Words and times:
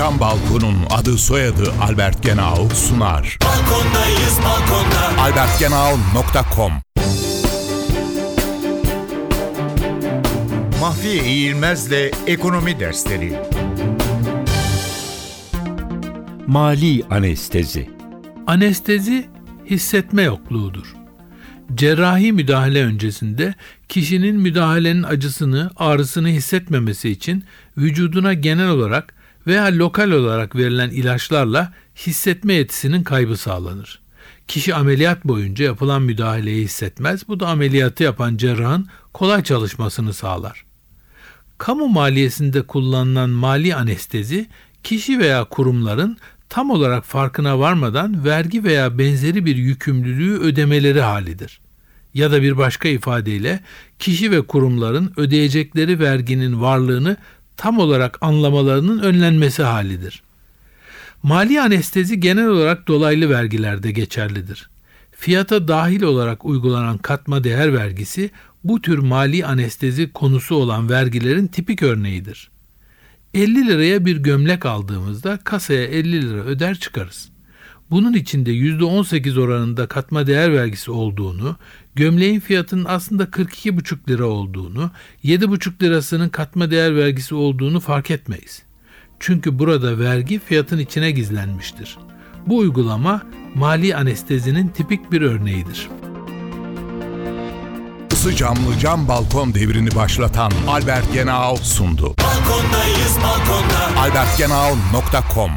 Cam 0.00 0.20
Balkon'un 0.20 0.76
adı 0.90 1.18
soyadı 1.18 1.72
Albert 1.82 2.22
Genau 2.22 2.68
sunar. 2.74 3.38
Balkondayız 3.44 4.38
balkonda. 4.44 5.22
albertgenau.com 5.22 6.72
Mahfiye 10.80 11.24
İğilmez'le 11.24 12.12
Ekonomi 12.26 12.80
Dersleri 12.80 13.38
Mali 16.46 17.04
anestezi. 17.10 17.90
Anestezi 18.46 19.28
hissetme 19.66 20.22
yokluğudur. 20.22 20.94
Cerrahi 21.74 22.32
müdahale 22.32 22.84
öncesinde 22.84 23.54
kişinin 23.88 24.36
müdahalenin 24.36 25.02
acısını, 25.02 25.70
ağrısını 25.76 26.28
hissetmemesi 26.28 27.10
için 27.10 27.44
vücuduna 27.76 28.34
genel 28.34 28.68
olarak 28.68 29.19
veya 29.46 29.78
lokal 29.78 30.10
olarak 30.10 30.56
verilen 30.56 30.90
ilaçlarla 30.90 31.72
hissetme 31.96 32.54
yetisinin 32.54 33.02
kaybı 33.02 33.36
sağlanır. 33.36 34.00
Kişi 34.48 34.74
ameliyat 34.74 35.24
boyunca 35.24 35.64
yapılan 35.64 36.02
müdahaleyi 36.02 36.64
hissetmez. 36.64 37.28
Bu 37.28 37.40
da 37.40 37.48
ameliyatı 37.48 38.02
yapan 38.02 38.36
cerrahın 38.36 38.88
kolay 39.14 39.42
çalışmasını 39.42 40.12
sağlar. 40.12 40.64
Kamu 41.58 41.88
maliyesinde 41.88 42.62
kullanılan 42.62 43.30
mali 43.30 43.74
anestezi 43.74 44.46
kişi 44.82 45.18
veya 45.18 45.44
kurumların 45.44 46.16
tam 46.48 46.70
olarak 46.70 47.04
farkına 47.04 47.58
varmadan 47.58 48.24
vergi 48.24 48.64
veya 48.64 48.98
benzeri 48.98 49.44
bir 49.44 49.56
yükümlülüğü 49.56 50.38
ödemeleri 50.38 51.00
halidir. 51.00 51.60
Ya 52.14 52.32
da 52.32 52.42
bir 52.42 52.56
başka 52.56 52.88
ifadeyle 52.88 53.60
kişi 53.98 54.30
ve 54.30 54.42
kurumların 54.42 55.12
ödeyecekleri 55.16 55.98
verginin 55.98 56.60
varlığını 56.60 57.16
tam 57.60 57.78
olarak 57.78 58.18
anlamalarının 58.20 58.98
önlenmesi 58.98 59.62
halidir. 59.62 60.22
Mali 61.22 61.60
anestezi 61.60 62.20
genel 62.20 62.46
olarak 62.46 62.88
dolaylı 62.88 63.30
vergilerde 63.30 63.90
geçerlidir. 63.90 64.70
Fiyata 65.12 65.68
dahil 65.68 66.02
olarak 66.02 66.44
uygulanan 66.44 66.98
katma 66.98 67.44
değer 67.44 67.74
vergisi 67.74 68.30
bu 68.64 68.82
tür 68.82 68.98
mali 68.98 69.46
anestezi 69.46 70.12
konusu 70.12 70.54
olan 70.54 70.90
vergilerin 70.90 71.46
tipik 71.46 71.82
örneğidir. 71.82 72.50
50 73.34 73.66
liraya 73.66 74.04
bir 74.04 74.16
gömlek 74.16 74.66
aldığımızda 74.66 75.38
kasaya 75.44 75.84
50 75.84 76.30
lira 76.30 76.40
öder 76.40 76.74
çıkarız. 76.74 77.28
Bunun 77.90 78.12
içinde 78.12 78.50
%18 78.50 79.40
oranında 79.40 79.86
katma 79.86 80.26
değer 80.26 80.52
vergisi 80.52 80.90
olduğunu, 80.90 81.56
gömleğin 81.94 82.40
fiyatının 82.40 82.84
aslında 82.84 83.24
42,5 83.24 84.08
lira 84.08 84.24
olduğunu, 84.26 84.90
7,5 85.24 85.82
lirasının 85.82 86.28
katma 86.28 86.70
değer 86.70 86.96
vergisi 86.96 87.34
olduğunu 87.34 87.80
fark 87.80 88.10
etmeyiz. 88.10 88.62
Çünkü 89.20 89.58
burada 89.58 89.98
vergi 89.98 90.38
fiyatın 90.38 90.78
içine 90.78 91.10
gizlenmiştir. 91.10 91.98
Bu 92.46 92.58
uygulama 92.58 93.22
mali 93.54 93.96
anestezinin 93.96 94.68
tipik 94.68 95.12
bir 95.12 95.22
örneğidir. 95.22 95.88
Isı 98.12 98.36
camlı 98.36 98.78
cam 98.80 99.08
balkon 99.08 99.54
devrini 99.54 99.94
başlatan 99.94 100.52
Albert 100.68 101.12
Genau 101.12 101.56
sundu. 101.56 102.14
Balkondayız 102.22 103.16
balkonda. 103.22 104.00
albertgenau.com 104.00 105.50